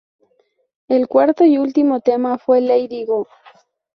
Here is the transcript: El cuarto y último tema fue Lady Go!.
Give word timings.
El 0.87 1.07
cuarto 1.07 1.43
y 1.45 1.59
último 1.59 1.99
tema 1.99 2.39
fue 2.39 2.59
Lady 2.59 3.05
Go!. 3.05 3.27